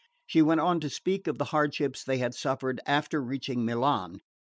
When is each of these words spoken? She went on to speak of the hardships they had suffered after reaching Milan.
She 0.25 0.41
went 0.41 0.59
on 0.61 0.79
to 0.79 0.89
speak 0.89 1.27
of 1.27 1.37
the 1.37 1.45
hardships 1.53 2.03
they 2.03 2.17
had 2.17 2.33
suffered 2.33 2.81
after 2.87 3.21
reaching 3.21 3.63
Milan. 3.63 4.17